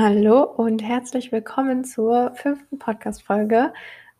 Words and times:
Hallo 0.00 0.44
und 0.44 0.80
herzlich 0.80 1.32
willkommen 1.32 1.84
zur 1.84 2.30
fünften 2.36 2.78
Podcast-Folge. 2.78 3.72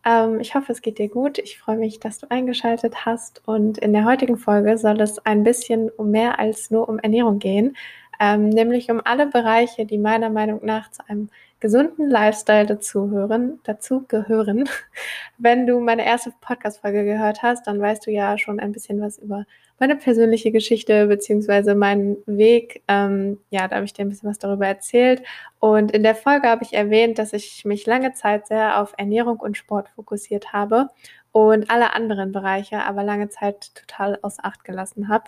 Ähm, 0.03 0.41
ich 0.41 0.53
hoffe, 0.53 0.73
es 0.73 0.81
geht 0.81 0.99
dir 0.99 1.07
gut. 1.07 1.37
Ich 1.37 1.57
freue 1.57 1.77
mich, 1.77 2.01
dass 2.01 2.17
du 2.17 2.29
eingeschaltet 2.29 3.05
hast. 3.05 3.41
Und 3.47 3.77
in 3.77 3.93
der 3.93 4.03
heutigen 4.03 4.35
Folge 4.35 4.77
soll 4.77 4.99
es 4.99 5.25
ein 5.25 5.45
bisschen 5.45 5.89
um 5.89 6.11
mehr 6.11 6.37
als 6.37 6.69
nur 6.69 6.89
um 6.89 6.99
Ernährung 6.99 7.39
gehen, 7.39 7.77
ähm, 8.19 8.49
nämlich 8.49 8.91
um 8.91 8.99
alle 9.05 9.27
Bereiche, 9.27 9.85
die 9.85 9.97
meiner 9.97 10.29
Meinung 10.29 10.59
nach 10.65 10.91
zu 10.91 11.01
einem 11.07 11.29
gesunden 11.59 12.09
Lifestyle 12.09 12.65
dazuhören, 12.65 13.59
dazu 13.63 14.05
gehören. 14.07 14.69
Wenn 15.37 15.67
du 15.67 15.79
meine 15.79 16.05
erste 16.05 16.33
Podcast-Folge 16.41 17.03
gehört 17.03 17.43
hast, 17.43 17.67
dann 17.67 17.79
weißt 17.79 18.05
du 18.05 18.11
ja 18.11 18.37
schon 18.37 18.59
ein 18.59 18.71
bisschen 18.71 19.01
was 19.01 19.17
über 19.17 19.45
meine 19.79 19.95
persönliche 19.95 20.51
Geschichte 20.51 21.07
beziehungsweise 21.07 21.73
meinen 21.73 22.17
Weg. 22.25 22.83
Ähm, 22.87 23.39
ja, 23.49 23.67
da 23.67 23.77
habe 23.77 23.85
ich 23.85 23.93
dir 23.93 24.03
ein 24.03 24.09
bisschen 24.09 24.29
was 24.29 24.39
darüber 24.39 24.67
erzählt. 24.67 25.23
Und 25.59 25.91
in 25.91 26.03
der 26.03 26.15
Folge 26.15 26.49
habe 26.49 26.63
ich 26.63 26.73
erwähnt, 26.73 27.17
dass 27.17 27.33
ich 27.33 27.65
mich 27.65 27.85
lange 27.85 28.13
Zeit 28.13 28.47
sehr 28.47 28.81
auf 28.81 28.93
Ernährung 28.97 29.39
und 29.39 29.57
Sport 29.57 29.89
fokussiert 29.89 30.53
habe 30.53 30.89
und 31.31 31.69
alle 31.69 31.93
anderen 31.93 32.31
Bereiche 32.31 32.83
aber 32.83 33.03
lange 33.03 33.29
Zeit 33.29 33.73
total 33.75 34.19
außer 34.21 34.45
Acht 34.45 34.63
gelassen 34.63 35.07
habe. 35.07 35.25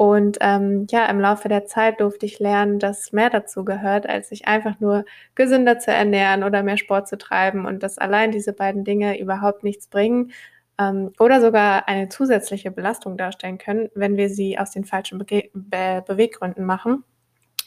Und 0.00 0.38
ähm, 0.40 0.86
ja, 0.90 1.04
im 1.10 1.20
Laufe 1.20 1.50
der 1.50 1.66
Zeit 1.66 2.00
durfte 2.00 2.24
ich 2.24 2.38
lernen, 2.38 2.78
dass 2.78 3.12
mehr 3.12 3.28
dazu 3.28 3.66
gehört, 3.66 4.08
als 4.08 4.30
sich 4.30 4.48
einfach 4.48 4.80
nur 4.80 5.04
gesünder 5.34 5.78
zu 5.78 5.92
ernähren 5.92 6.42
oder 6.42 6.62
mehr 6.62 6.78
Sport 6.78 7.06
zu 7.06 7.18
treiben 7.18 7.66
und 7.66 7.82
dass 7.82 7.98
allein 7.98 8.32
diese 8.32 8.54
beiden 8.54 8.82
Dinge 8.82 9.20
überhaupt 9.20 9.62
nichts 9.62 9.88
bringen, 9.88 10.32
ähm, 10.78 11.12
oder 11.18 11.42
sogar 11.42 11.86
eine 11.86 12.08
zusätzliche 12.08 12.70
Belastung 12.70 13.18
darstellen 13.18 13.58
können, 13.58 13.90
wenn 13.94 14.16
wir 14.16 14.30
sie 14.30 14.58
aus 14.58 14.70
den 14.70 14.86
falschen 14.86 15.18
Bege 15.18 15.50
Be 15.52 16.02
Beweggründen 16.06 16.64
machen 16.64 17.04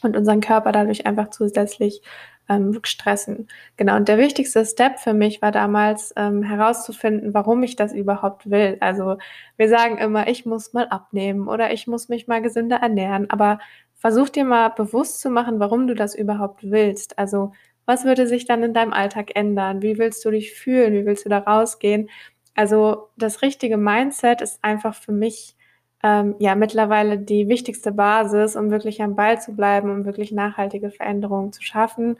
und 0.02 0.16
unseren 0.16 0.40
Körper 0.40 0.72
dadurch 0.72 1.06
einfach 1.06 1.30
zusätzlich 1.30 2.02
ähm, 2.48 2.78
stressen. 2.84 3.48
Genau, 3.76 3.96
und 3.96 4.08
der 4.08 4.18
wichtigste 4.18 4.64
Step 4.64 4.98
für 4.98 5.14
mich 5.14 5.42
war 5.42 5.52
damals 5.52 6.12
ähm, 6.16 6.42
herauszufinden, 6.42 7.34
warum 7.34 7.62
ich 7.62 7.76
das 7.76 7.92
überhaupt 7.92 8.50
will. 8.50 8.76
Also 8.80 9.16
wir 9.56 9.68
sagen 9.68 9.98
immer, 9.98 10.28
ich 10.28 10.46
muss 10.46 10.72
mal 10.72 10.88
abnehmen 10.88 11.48
oder 11.48 11.72
ich 11.72 11.86
muss 11.86 12.08
mich 12.08 12.26
mal 12.26 12.42
gesünder 12.42 12.76
ernähren, 12.76 13.30
aber 13.30 13.58
versuch 13.94 14.28
dir 14.28 14.44
mal 14.44 14.68
bewusst 14.68 15.20
zu 15.20 15.30
machen, 15.30 15.60
warum 15.60 15.86
du 15.86 15.94
das 15.94 16.14
überhaupt 16.14 16.70
willst. 16.70 17.18
Also 17.18 17.52
was 17.86 18.04
würde 18.04 18.26
sich 18.26 18.44
dann 18.46 18.62
in 18.62 18.74
deinem 18.74 18.92
Alltag 18.92 19.36
ändern? 19.36 19.82
Wie 19.82 19.98
willst 19.98 20.24
du 20.24 20.30
dich 20.30 20.52
fühlen? 20.52 20.94
Wie 20.94 21.06
willst 21.06 21.24
du 21.24 21.28
da 21.30 21.38
rausgehen? 21.38 22.08
Also 22.54 23.08
das 23.16 23.42
richtige 23.42 23.76
Mindset 23.76 24.40
ist 24.40 24.62
einfach 24.62 24.94
für 24.94 25.12
mich 25.12 25.53
ähm, 26.04 26.36
ja 26.38 26.54
mittlerweile 26.54 27.18
die 27.18 27.48
wichtigste 27.48 27.90
Basis, 27.90 28.56
um 28.56 28.70
wirklich 28.70 29.02
am 29.02 29.16
Ball 29.16 29.40
zu 29.40 29.56
bleiben, 29.56 29.90
um 29.90 30.04
wirklich 30.04 30.32
nachhaltige 30.32 30.90
Veränderungen 30.90 31.52
zu 31.52 31.62
schaffen. 31.62 32.18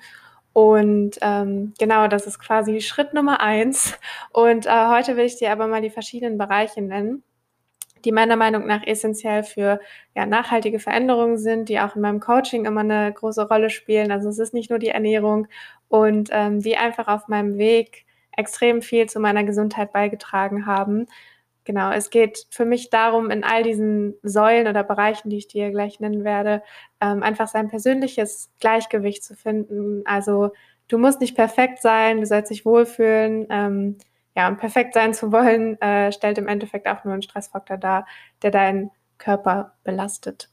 Und 0.54 1.18
ähm, 1.20 1.74
genau, 1.78 2.08
das 2.08 2.26
ist 2.26 2.38
quasi 2.38 2.80
Schritt 2.80 3.12
Nummer 3.12 3.40
eins. 3.40 3.98
Und 4.32 4.66
äh, 4.66 4.88
heute 4.88 5.16
will 5.16 5.26
ich 5.26 5.36
dir 5.36 5.52
aber 5.52 5.66
mal 5.66 5.82
die 5.82 5.90
verschiedenen 5.90 6.38
Bereiche 6.38 6.80
nennen, 6.80 7.22
die 8.06 8.12
meiner 8.12 8.36
Meinung 8.36 8.66
nach 8.66 8.86
essentiell 8.86 9.42
für 9.42 9.80
ja, 10.14 10.24
nachhaltige 10.24 10.78
Veränderungen 10.78 11.36
sind, 11.36 11.68
die 11.68 11.78
auch 11.80 11.94
in 11.94 12.02
meinem 12.02 12.20
Coaching 12.20 12.64
immer 12.64 12.80
eine 12.80 13.12
große 13.12 13.46
Rolle 13.48 13.68
spielen. 13.68 14.10
Also 14.12 14.30
es 14.30 14.38
ist 14.38 14.54
nicht 14.54 14.70
nur 14.70 14.78
die 14.78 14.88
Ernährung 14.88 15.46
und 15.88 16.30
ähm, 16.32 16.60
die 16.60 16.78
einfach 16.78 17.08
auf 17.08 17.28
meinem 17.28 17.58
Weg 17.58 18.06
extrem 18.36 18.80
viel 18.80 19.08
zu 19.08 19.20
meiner 19.20 19.44
Gesundheit 19.44 19.92
beigetragen 19.92 20.66
haben. 20.66 21.06
Genau, 21.64 21.90
es 21.92 22.10
geht 22.10 22.46
für 22.50 22.66
mich 22.66 22.90
darum, 22.90 23.30
in 23.30 23.42
all 23.42 23.62
diesen 23.62 24.14
Säulen 24.22 24.66
oder 24.68 24.84
Bereichen, 24.84 25.30
die 25.30 25.38
ich 25.38 25.48
dir 25.48 25.70
gleich 25.70 25.98
nennen 25.98 26.22
werde, 26.22 26.62
ähm, 27.00 27.22
einfach 27.22 27.48
sein 27.48 27.68
persönliches 27.68 28.50
Gleichgewicht 28.60 29.24
zu 29.24 29.34
finden. 29.34 30.02
Also 30.04 30.50
du 30.88 30.98
musst 30.98 31.20
nicht 31.20 31.34
perfekt 31.34 31.80
sein, 31.80 32.20
du 32.20 32.26
sollst 32.26 32.50
dich 32.50 32.66
wohlfühlen. 32.66 33.46
Ähm, 33.50 33.96
ja, 34.36 34.48
und 34.48 34.58
perfekt 34.58 34.94
sein 34.94 35.14
zu 35.14 35.32
wollen, 35.32 35.80
äh, 35.80 36.12
stellt 36.12 36.38
im 36.38 36.48
Endeffekt 36.48 36.86
auch 36.88 37.04
nur 37.04 37.12
einen 37.14 37.22
Stressfaktor 37.22 37.78
dar, 37.78 38.06
der 38.42 38.50
deinen 38.50 38.90
Körper 39.18 39.74
belastet. 39.84 40.50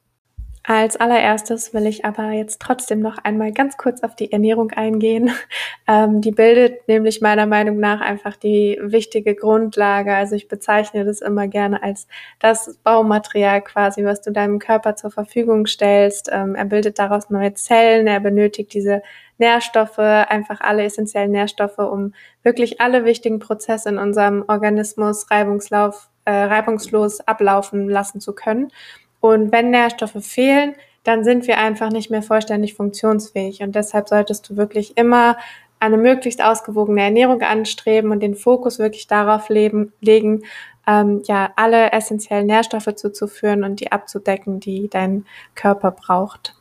Als 0.64 0.96
allererstes 0.96 1.74
will 1.74 1.88
ich 1.88 2.06
aber 2.06 2.32
jetzt 2.32 2.62
trotzdem 2.62 3.00
noch 3.00 3.18
einmal 3.18 3.52
ganz 3.52 3.78
kurz 3.78 4.04
auf 4.04 4.16
die 4.16 4.32
Ernährung 4.32 4.72
eingehen. 4.72 5.32
Ähm, 5.88 6.22
die 6.22 6.32
bildet 6.32 6.88
nämlich 6.88 7.20
meiner 7.20 7.48
Meinung 7.48 7.78
nach 7.80 8.00
einfach 8.00 8.38
die 8.38 8.80
wichtige 8.82 9.36
Grundlage. 9.36 10.14
Also 10.16 10.36
ich 10.36 10.48
bezeichne 10.48 11.04
das 11.04 11.20
immer 11.20 11.48
gerne 11.48 11.84
als 11.84 12.08
das 12.40 12.78
Baumaterial 12.84 13.62
quasi, 13.62 14.06
was 14.06 14.22
du 14.22 14.32
deinem 14.32 14.60
Körper 14.60 14.96
zur 14.96 15.12
Verfügung 15.12 15.66
stellst. 15.66 16.30
Ähm, 16.32 16.56
er 16.56 16.66
bildet 16.66 16.98
daraus 16.98 17.30
neue 17.30 17.56
Zellen, 17.56 18.08
er 18.08 18.22
benötigt 18.22 18.74
diese 18.74 19.02
Nährstoffe, 19.38 19.98
einfach 19.98 20.62
alle 20.62 20.84
essentiellen 20.84 21.32
Nährstoffe, 21.32 21.80
um 21.80 22.14
wirklich 22.44 22.80
alle 22.80 23.04
wichtigen 23.04 23.40
Prozesse 23.40 23.90
in 23.90 23.98
unserem 23.98 24.46
Organismus 24.48 25.26
äh, 25.30 26.32
reibungslos 26.32 27.20
ablaufen 27.22 27.90
lassen 27.90 28.22
zu 28.22 28.34
können. 28.34 28.72
Und 29.22 29.52
wenn 29.52 29.70
Nährstoffe 29.70 30.24
fehlen, 30.26 30.76
dann 31.04 31.24
sind 31.24 31.48
wir 31.48 31.58
einfach 31.58 31.90
nicht 31.90 32.12
mehr 32.12 32.22
vollständig 32.22 32.74
funktionsfähig. 32.74 33.62
Und 33.62 33.76
deshalb 33.76 34.10
solltest 34.10 34.50
du 34.50 34.58
wirklich 34.58 34.98
immer 34.98 35.38
eine 35.80 35.98
möglichst 35.98 36.44
ausgewogene 36.44 37.02
Ernährung 37.02 37.42
anstreben 37.42 38.12
und 38.12 38.20
den 38.20 38.36
Fokus 38.36 38.78
wirklich 38.78 39.08
darauf 39.08 39.50
leben, 39.50 39.94
legen, 40.00 40.44
ähm, 40.88 41.22
ja, 41.26 41.52
alle 41.56 41.92
essentiellen 41.92 42.46
Nährstoffe 42.48 42.94
zuzuführen 42.96 43.64
und 43.64 43.80
die 43.80 43.92
abzudecken, 43.92 44.60
die 44.60 44.90
dein 44.90 45.26
Körper 45.56 45.92
braucht. 45.92 46.56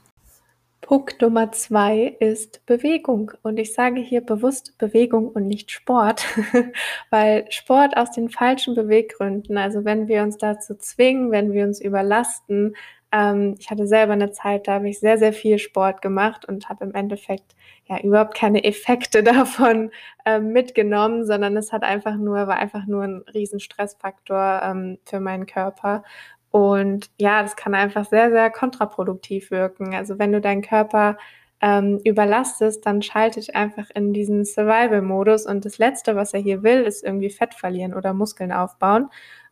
Punkt 0.81 1.21
Nummer 1.21 1.53
zwei 1.53 2.17
ist 2.21 2.65
Bewegung. 2.67 3.33
Und 3.43 3.59
ich 3.59 3.75
sage 3.75 4.01
hier 4.01 4.23
bewusst 4.23 4.77
Bewegung 4.79 5.29
und 5.29 5.47
nicht 5.47 5.71
Sport, 5.71 6.27
weil 7.11 7.45
Sport 7.51 7.97
aus 7.97 8.11
den 8.13 8.31
falschen 8.31 8.75
Beweggründen, 8.75 9.59
also 9.59 9.85
wenn 9.85 10.09
wir 10.09 10.23
uns 10.23 10.39
dazu 10.39 10.75
zwingen, 10.75 11.31
wenn 11.31 11.53
wir 11.53 11.65
uns 11.65 11.81
überlasten, 11.81 12.75
ähm, 13.13 13.57
ich 13.59 13.71
hatte 13.71 13.87
selber 13.87 14.13
eine 14.13 14.31
Zeit, 14.31 14.69
da 14.69 14.75
habe 14.75 14.89
ich 14.89 15.01
sehr, 15.01 15.19
sehr 15.19 15.33
viel 15.33 15.59
Sport 15.59 16.01
gemacht 16.03 16.45
und 16.47 16.69
habe 16.69 16.85
im 16.85 16.95
Endeffekt 16.95 17.57
ja 17.87 17.99
überhaupt 18.01 18.35
keine 18.35 18.65
Effekte 18.65 19.23
davon 19.25 19.91
ähm, 20.25 20.53
mitgenommen, 20.53 21.27
sondern 21.27 21.57
es 21.57 21.73
hat 21.73 21.83
einfach 21.83 22.17
nur, 22.17 22.47
war 22.47 22.57
einfach 22.57 22.87
nur 22.87 23.03
ein 23.03 23.23
riesen 23.35 23.61
Stressfaktor 23.61 24.63
ähm, 24.65 24.99
für 25.05 25.21
meinen 25.21 25.47
Körper. 25.47 26.05
Und 26.51 27.11
ja, 27.19 27.43
das 27.43 27.57
kann 27.57 27.75
einfach 27.75 28.07
sehr, 28.07 28.31
sehr 28.31 28.51
kontraproduktiv 28.51 29.51
wirken. 29.51 29.95
Also 29.95 30.19
wenn 30.19 30.33
du 30.33 30.41
deinen 30.41 30.63
Körper 30.63 31.17
ähm, 31.61 32.01
überlastest, 32.05 32.85
dann 32.87 33.03
schaltet 33.03 33.55
einfach 33.55 33.91
in 33.95 34.13
diesen 34.13 34.45
Survival-Modus 34.45 35.47
und 35.47 35.65
das 35.65 35.79
Letzte, 35.79 36.17
was 36.17 36.35
er 36.35 36.41
hier 36.41 36.63
will, 36.63 36.83
ist 36.83 37.05
irgendwie 37.05 37.31
Fett 37.31 37.55
verlieren 37.55 37.95
oder 37.95 38.15
Muskeln 38.15 38.53
aufbauen. 38.53 39.11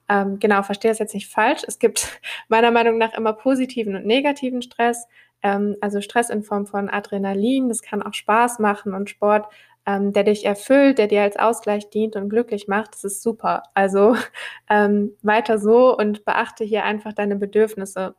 Ähm, 0.09 0.39
genau, 0.39 0.63
verstehe 0.63 0.91
es 0.91 0.99
jetzt 0.99 1.15
nicht 1.15 1.29
falsch. 1.29 1.63
Es 1.67 1.79
gibt 1.79 2.21
meiner 2.49 2.71
Meinung 2.71 2.99
nach 2.99 3.15
immer 3.15 3.35
positiven 3.35 3.95
und 3.95 4.07
negativen 4.07 4.63
Stress. 4.63 5.07
Ähm, 5.43 5.77
also 5.81 6.01
Stress 6.01 6.31
in 6.31 6.43
Form 6.43 6.67
von 6.67 6.89
Adrenalin, 6.89 7.69
das 7.69 7.83
kann 7.83 8.03
auch 8.03 8.15
Spaß 8.15 8.59
machen 8.59 8.95
und 8.95 9.11
Sport 9.11 9.47
ähm, 9.89 10.13
der 10.13 10.25
dich 10.25 10.45
erfüllt, 10.45 10.99
der 10.99 11.07
dir 11.07 11.23
als 11.23 11.39
Ausgleich 11.39 11.89
dient 11.89 12.15
und 12.15 12.29
glücklich 12.29 12.69
macht, 12.69 12.93
das 12.93 13.05
ist 13.05 13.23
super. 13.23 13.63
Also 13.73 14.17
ähm, 14.71 15.17
weiter 15.23 15.59
so 15.59 15.97
und 15.97 16.27
beachte 16.27 16.63
hier 16.63 16.85
einfach 16.85 17.15
deine 17.15 17.37
Bedürfnisse. 17.37 18.15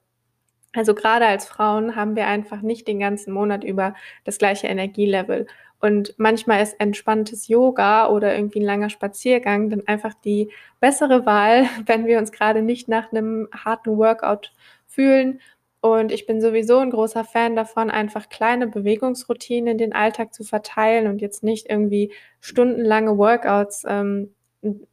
Also 0.74 0.96
gerade 0.96 1.28
als 1.28 1.46
Frauen 1.46 1.96
haben 1.96 2.16
wir 2.16 2.26
einfach 2.28 2.62
nicht 2.62 2.88
den 2.88 3.00
ganzen 3.00 3.34
Monat 3.34 3.64
über 3.64 3.94
das 4.24 4.40
gleiche 4.40 4.68
Energielevel. 4.68 5.46
Und 5.80 6.16
manchmal 6.18 6.62
ist 6.64 6.80
entspanntes 6.80 7.48
Yoga 7.48 8.10
oder 8.10 8.36
irgendwie 8.36 8.60
ein 8.60 8.66
langer 8.66 8.90
Spaziergang 8.90 9.70
dann 9.70 9.88
einfach 9.88 10.14
die 10.16 10.52
bessere 10.80 11.26
Wahl, 11.28 11.66
wenn 11.86 12.08
wir 12.08 12.18
uns 12.18 12.32
gerade 12.32 12.64
nicht 12.64 12.88
nach 12.88 13.12
einem 13.12 13.48
harten 13.54 13.96
Workout 13.98 14.54
fühlen 14.88 15.40
und 15.82 16.12
ich 16.12 16.26
bin 16.26 16.42
sowieso 16.42 16.80
ein 16.80 16.92
großer 16.92 17.24
Fan 17.24 17.56
davon, 17.56 17.90
einfach 17.90 18.30
kleine 18.30 18.68
Bewegungsroutinen 18.68 19.68
in 19.74 19.78
den 19.78 19.94
Alltag 19.94 20.34
zu 20.34 20.44
verteilen 20.44 21.08
und 21.08 21.22
jetzt 21.22 21.44
nicht 21.44 21.70
irgendwie 21.70 22.12
stundenlange 22.42 23.18
Workouts 23.18 23.86
ähm, 23.88 24.34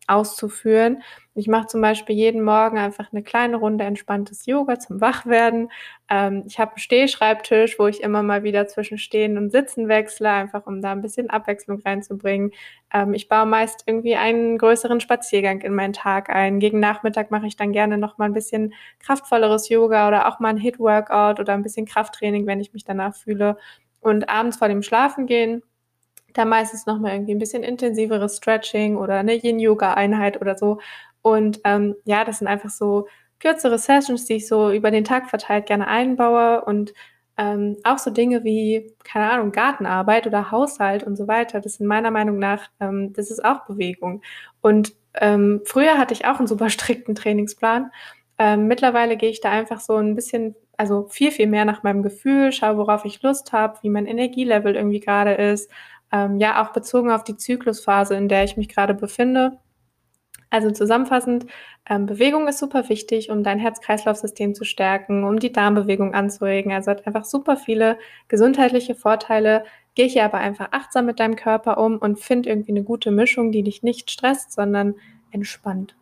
auszuführen. 0.06 1.02
Ich 1.34 1.48
mache 1.48 1.66
zum 1.66 1.80
Beispiel 1.80 2.14
jeden 2.14 2.42
Morgen 2.42 2.78
einfach 2.78 3.12
eine 3.12 3.22
kleine 3.22 3.56
Runde 3.56 3.84
entspanntes 3.84 4.46
Yoga 4.46 4.78
zum 4.78 5.00
Wachwerden. 5.00 5.70
Ähm, 6.08 6.44
ich 6.46 6.60
habe 6.60 6.72
einen 6.72 6.78
Stehschreibtisch, 6.78 7.78
wo 7.78 7.88
ich 7.88 8.00
immer 8.02 8.22
mal 8.22 8.44
wieder 8.44 8.68
zwischen 8.68 8.96
Stehen 8.96 9.36
und 9.36 9.50
Sitzen 9.50 9.88
wechsle, 9.88 10.30
einfach 10.30 10.66
um 10.66 10.80
da 10.80 10.92
ein 10.92 11.02
bisschen 11.02 11.28
Abwechslung 11.28 11.80
reinzubringen. 11.80 12.52
Ähm, 12.94 13.12
ich 13.12 13.28
baue 13.28 13.46
meist 13.46 13.82
irgendwie 13.86 14.14
einen 14.14 14.56
größeren 14.56 15.00
Spaziergang 15.00 15.60
in 15.62 15.74
meinen 15.74 15.92
Tag 15.92 16.30
ein. 16.30 16.60
Gegen 16.60 16.78
Nachmittag 16.78 17.32
mache 17.32 17.46
ich 17.46 17.56
dann 17.56 17.72
gerne 17.72 17.98
noch 17.98 18.18
mal 18.18 18.26
ein 18.26 18.34
bisschen 18.34 18.72
kraftvolleres 19.00 19.68
Yoga 19.68 20.06
oder 20.06 20.28
auch 20.28 20.38
mal 20.38 20.50
ein 20.50 20.58
Hit-Workout 20.58 21.40
oder 21.40 21.54
ein 21.54 21.62
bisschen 21.62 21.86
Krafttraining, 21.86 22.46
wenn 22.46 22.60
ich 22.60 22.72
mich 22.72 22.84
danach 22.84 23.14
fühle. 23.16 23.56
Und 24.00 24.28
abends 24.28 24.58
vor 24.58 24.68
dem 24.68 24.82
Schlafengehen 24.82 25.62
da 26.38 26.44
meistens 26.44 26.86
nochmal 26.86 27.12
irgendwie 27.14 27.34
ein 27.34 27.38
bisschen 27.38 27.62
intensiveres 27.62 28.36
Stretching 28.38 28.96
oder 28.96 29.14
eine 29.18 29.34
Yin-Yoga-Einheit 29.34 30.40
oder 30.40 30.56
so. 30.56 30.78
Und 31.22 31.60
ähm, 31.64 31.96
ja, 32.04 32.24
das 32.24 32.38
sind 32.38 32.48
einfach 32.48 32.70
so 32.70 33.08
kürzere 33.40 33.78
Sessions, 33.78 34.24
die 34.26 34.34
ich 34.34 34.48
so 34.48 34.70
über 34.70 34.90
den 34.90 35.04
Tag 35.04 35.28
verteilt 35.30 35.66
gerne 35.66 35.86
einbaue 35.88 36.64
und 36.64 36.92
Ähm, 37.38 37.76
auch 37.84 37.98
so 37.98 38.10
Dinge 38.10 38.44
wie, 38.44 38.94
keine 39.04 39.30
Ahnung, 39.30 39.52
Gartenarbeit 39.52 40.26
oder 40.26 40.50
Haushalt 40.50 41.04
und 41.04 41.16
so 41.16 41.28
weiter, 41.28 41.60
das 41.60 41.74
sind 41.74 41.86
meiner 41.86 42.10
Meinung 42.10 42.38
nach, 42.38 42.70
ähm, 42.80 43.12
das 43.12 43.30
ist 43.30 43.44
auch 43.44 43.66
Bewegung. 43.66 44.22
Und 44.62 44.94
ähm, 45.14 45.60
früher 45.66 45.98
hatte 45.98 46.14
ich 46.14 46.24
auch 46.26 46.38
einen 46.38 46.46
super 46.46 46.70
strikten 46.70 47.14
Trainingsplan. 47.14 47.90
Ähm, 48.38 48.66
mittlerweile 48.68 49.16
gehe 49.18 49.28
ich 49.30 49.40
da 49.42 49.50
einfach 49.50 49.80
so 49.80 49.96
ein 49.96 50.14
bisschen, 50.14 50.54
also 50.78 51.08
viel, 51.08 51.30
viel 51.30 51.46
mehr 51.46 51.66
nach 51.66 51.82
meinem 51.82 52.02
Gefühl, 52.02 52.52
schaue, 52.52 52.78
worauf 52.78 53.04
ich 53.04 53.22
Lust 53.22 53.52
habe, 53.52 53.78
wie 53.82 53.90
mein 53.90 54.06
Energielevel 54.06 54.74
irgendwie 54.74 55.00
gerade 55.00 55.32
ist. 55.34 55.70
Ähm, 56.12 56.38
ja, 56.38 56.62
auch 56.62 56.72
bezogen 56.72 57.10
auf 57.10 57.24
die 57.24 57.36
Zyklusphase, 57.36 58.14
in 58.14 58.28
der 58.28 58.44
ich 58.44 58.56
mich 58.56 58.68
gerade 58.68 58.94
befinde. 58.94 59.58
Also 60.50 60.70
zusammenfassend, 60.70 61.46
ähm, 61.88 62.06
Bewegung 62.06 62.48
ist 62.48 62.58
super 62.58 62.88
wichtig, 62.88 63.30
um 63.30 63.42
dein 63.42 63.58
Herz-Kreislauf-System 63.58 64.54
zu 64.54 64.64
stärken, 64.64 65.24
um 65.24 65.38
die 65.38 65.52
Darmbewegung 65.52 66.14
anzuregen. 66.14 66.72
Also 66.72 66.90
hat 66.90 67.06
einfach 67.06 67.24
super 67.24 67.56
viele 67.56 67.98
gesundheitliche 68.28 68.94
Vorteile. 68.94 69.64
Geh 69.94 70.08
hier 70.08 70.24
aber 70.24 70.38
einfach 70.38 70.68
achtsam 70.72 71.06
mit 71.06 71.20
deinem 71.20 71.36
Körper 71.36 71.78
um 71.78 71.98
und 71.98 72.20
find 72.20 72.46
irgendwie 72.46 72.72
eine 72.72 72.84
gute 72.84 73.10
Mischung, 73.10 73.50
die 73.50 73.62
dich 73.62 73.82
nicht 73.82 74.10
stresst, 74.10 74.52
sondern 74.52 74.94
entspannt. 75.30 75.96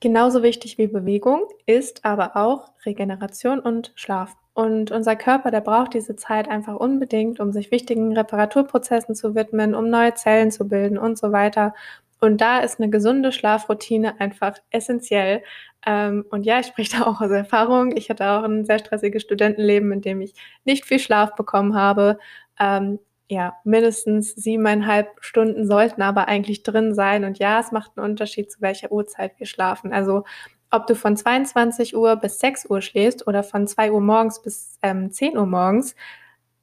Genauso 0.00 0.42
wichtig 0.42 0.78
wie 0.78 0.86
Bewegung 0.86 1.42
ist 1.66 2.04
aber 2.04 2.36
auch 2.36 2.72
Regeneration 2.86 3.60
und 3.60 3.92
Schlaf. 3.96 4.34
Und 4.60 4.90
unser 4.90 5.16
Körper, 5.16 5.50
der 5.50 5.62
braucht 5.62 5.94
diese 5.94 6.16
Zeit 6.16 6.46
einfach 6.46 6.74
unbedingt, 6.74 7.40
um 7.40 7.50
sich 7.50 7.70
wichtigen 7.70 8.12
Reparaturprozessen 8.14 9.14
zu 9.14 9.34
widmen, 9.34 9.74
um 9.74 9.88
neue 9.88 10.12
Zellen 10.12 10.50
zu 10.50 10.68
bilden 10.68 10.98
und 10.98 11.16
so 11.16 11.32
weiter. 11.32 11.72
Und 12.20 12.42
da 12.42 12.58
ist 12.58 12.78
eine 12.78 12.90
gesunde 12.90 13.32
Schlafroutine 13.32 14.20
einfach 14.20 14.58
essentiell. 14.68 15.42
Ähm, 15.86 16.26
und 16.30 16.44
ja, 16.44 16.60
ich 16.60 16.66
spreche 16.66 16.90
da 16.98 17.06
auch 17.06 17.22
aus 17.22 17.30
Erfahrung. 17.30 17.96
Ich 17.96 18.10
hatte 18.10 18.28
auch 18.30 18.42
ein 18.42 18.66
sehr 18.66 18.78
stressiges 18.80 19.22
Studentenleben, 19.22 19.92
in 19.92 20.02
dem 20.02 20.20
ich 20.20 20.34
nicht 20.66 20.84
viel 20.84 20.98
Schlaf 20.98 21.34
bekommen 21.36 21.74
habe. 21.74 22.18
Ähm, 22.60 22.98
ja, 23.30 23.54
mindestens 23.64 24.34
siebeneinhalb 24.34 25.08
Stunden 25.22 25.66
sollten 25.66 26.02
aber 26.02 26.28
eigentlich 26.28 26.64
drin 26.64 26.94
sein. 26.94 27.24
Und 27.24 27.38
ja, 27.38 27.60
es 27.60 27.72
macht 27.72 27.92
einen 27.96 28.10
Unterschied, 28.10 28.52
zu 28.52 28.60
welcher 28.60 28.92
Uhrzeit 28.92 29.38
wir 29.38 29.46
schlafen. 29.46 29.90
Also 29.94 30.24
ob 30.70 30.86
du 30.86 30.94
von 30.94 31.16
22 31.16 31.96
Uhr 31.96 32.16
bis 32.16 32.38
6 32.38 32.66
Uhr 32.70 32.80
schläfst 32.80 33.26
oder 33.26 33.42
von 33.42 33.66
2 33.66 33.92
Uhr 33.92 34.00
morgens 34.00 34.42
bis 34.42 34.78
ähm, 34.82 35.10
10 35.10 35.36
Uhr 35.36 35.46
morgens, 35.46 35.94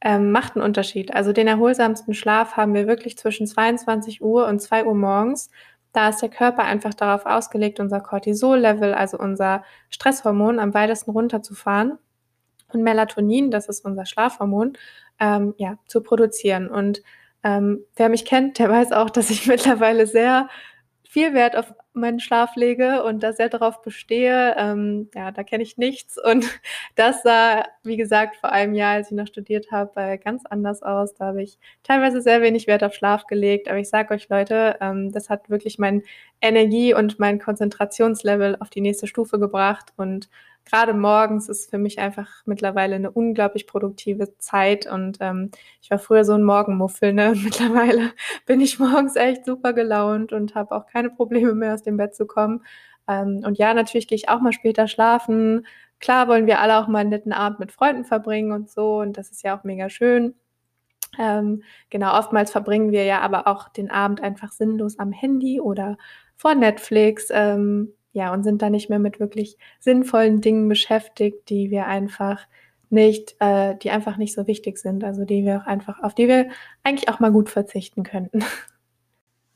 ähm, 0.01 0.31
macht 0.31 0.56
einen 0.56 0.63
Unterschied. 0.63 1.13
Also 1.13 1.33
den 1.33 1.48
erholsamsten 1.48 2.13
Schlaf 2.13 2.56
haben 2.56 2.74
wir 2.74 2.88
wirklich 2.88 3.18
zwischen 3.18 3.48
22 3.48 4.21
Uhr 4.21 4.48
und 4.48 4.62
2 4.62 4.86
Uhr 4.86 4.95
morgens. 4.95 5.50
Da 5.92 6.09
ist 6.09 6.21
der 6.21 6.30
Körper 6.30 6.63
einfach 6.63 6.94
darauf 6.94 7.25
ausgelegt, 7.25 7.80
unser 7.80 8.00
Cortisol-Level, 8.00 8.94
also 8.94 9.18
unser 9.18 9.63
Stresshormon, 9.89 10.59
am 10.59 10.74
weitesten 10.74 11.12
runterzufahren 11.12 11.98
und 12.71 12.83
Melatonin, 12.83 13.51
das 13.51 13.68
ist 13.68 13.86
unser 13.86 14.06
Schlafhormon, 14.06 14.74
ähm, 15.19 15.54
ja, 15.57 15.77
zu 15.88 16.01
produzieren. 16.01 16.69
Und 16.69 17.01
ähm, 17.44 17.83
wer 17.95 18.09
mich 18.09 18.25
kennt, 18.25 18.59
der 18.59 18.69
weiß 18.69 18.92
auch, 18.92 19.09
dass 19.09 19.30
ich 19.30 19.48
mittlerweile 19.48 20.07
sehr 20.07 20.50
viel 21.09 21.33
Wert 21.33 21.56
auf 21.56 21.74
meinen 21.94 22.19
Schlaf 22.19 22.56
lege 22.56 23.04
und 23.04 23.24
da 23.24 23.33
sehr 23.33 23.50
darauf 23.50 23.81
bestehe. 23.81 24.56
Ähm, 24.57 25.09
ja, 25.15 25.31
da 25.31 25.44
kenne 25.44 25.63
ich 25.63 25.77
nichts. 25.77 26.18
Und 26.24 26.45
das 26.95 27.24
sah, 27.24 27.65
wie 27.83 27.98
gesagt, 27.98 28.36
vor 28.38 28.51
einem 28.51 28.74
Jahr, 28.74 28.94
als 28.94 29.12
ich 29.12 29.18
noch 29.18 29.27
studiert 29.27 29.71
habe, 29.71 30.00
äh, 30.00 30.18
ganz 30.18 30.45
anders 30.45 30.83
aus. 30.83 31.13
Da 31.15 31.25
habe 31.27 31.44
ich 31.44 31.57
teilweise 31.83 32.21
sehr 32.21 32.42
wenig 32.42 32.68
Wert 32.68 32.83
auf 32.83 32.94
Schlaf 32.94 33.25
gelegt. 33.25 33.68
Aber 33.68 33.80
ich 33.80 33.89
sage 33.89 34.13
euch, 34.13 34.30
Leute, 34.30 34.77
ähm, 34.81 35.12
das 35.12 35.30
hat 35.30 35.50
wirklich 35.50 35.80
mein 35.80 36.04
Energie- 36.42 36.94
und 36.94 37.19
mein 37.19 37.39
Konzentrationslevel 37.39 38.57
auf 38.59 38.69
die 38.69 38.81
nächste 38.81 39.07
Stufe 39.07 39.39
gebracht. 39.39 39.94
Und 39.95 40.30
gerade 40.68 40.94
morgens 40.94 41.50
ist 41.50 41.69
für 41.69 41.78
mich 41.78 42.00
einfach 42.00 42.30
mittlerweile 42.46 42.96
eine 42.96 43.12
unglaublich 43.12 43.68
produktive 43.68 44.38
Zeit 44.38 44.86
und 44.86 45.18
ähm, 45.22 45.52
ich 45.81 45.90
war 45.90 46.00
früher 46.00 46.25
so 46.25 46.34
ein 46.34 46.44
Morgenmuffel, 46.44 47.14
ne? 47.14 47.34
Mittlerweile 47.44 48.12
bin 48.46 48.62
ich 48.62 48.80
morgens 48.80 49.16
echt 49.16 49.46
super 49.46 49.74
gelaunt 49.74 50.34
und 50.34 50.56
habe 50.56 50.75
auch 50.75 50.86
keine 50.88 51.10
Probleme 51.10 51.54
mehr 51.56 51.74
aus 51.74 51.84
dem 51.84 51.98
Bett 51.98 52.16
zu 52.16 52.28
kommen. 52.28 52.64
Ähm, 53.08 53.44
und 53.46 53.58
ja, 53.58 53.74
natürlich 53.74 54.08
gehe 54.08 54.18
ich 54.18 54.30
auch 54.30 54.42
mal 54.42 54.54
später 54.54 54.88
schlafen. 54.88 55.66
Klar 56.00 56.28
wollen 56.28 56.48
wir 56.48 56.60
alle 56.60 56.78
auch 56.78 56.88
mal 56.88 57.00
einen 57.00 57.10
netten 57.10 57.34
Abend 57.34 57.60
mit 57.60 57.72
Freunden 57.72 58.06
verbringen 58.06 58.52
und 58.52 58.69
so 58.69 59.00
und 59.00 59.18
das 59.18 59.31
ist 59.31 59.44
ja 59.44 59.58
auch 59.58 59.64
mega 59.64 59.90
schön. 59.90 60.36
Ähm, 61.18 61.64
genau, 61.90 62.18
oftmals 62.18 62.52
verbringen 62.52 62.92
wir 62.92 63.04
ja 63.06 63.22
aber 63.22 63.48
auch 63.48 63.69
den 63.69 63.90
Abend 63.90 64.22
einfach 64.22 64.52
sinnlos 64.52 65.00
am 65.00 65.12
Handy 65.12 65.60
oder 65.62 65.98
vor 66.36 66.56
Netflix. 66.56 67.30
Ähm, 67.31 67.94
ja, 68.18 68.34
und 68.34 68.44
sind 68.44 68.64
da 68.64 68.72
nicht 68.72 68.90
mehr 68.90 68.98
mit 68.98 69.19
wirklich 69.19 69.58
sinnvollen 69.80 70.42
Dingen 70.42 70.68
beschäftigt, 70.68 71.50
die 71.50 71.69
wir 71.69 71.86
einfach 71.86 72.48
nicht, 72.90 73.36
äh, 73.40 73.75
die 73.75 73.92
einfach 73.92 74.18
nicht 74.18 74.34
so 74.34 74.48
wichtig 74.48 74.80
sind, 74.80 75.04
also 75.04 75.24
die 75.24 75.46
wir 75.46 75.62
auch 75.62 75.68
einfach, 75.68 76.02
auf 76.02 76.16
die 76.16 76.28
wir 76.28 76.50
eigentlich 76.84 77.10
auch 77.10 77.19
mal 77.19 77.31
gut 77.31 77.50
verzichten 77.50 78.02
könnten. 78.02 78.44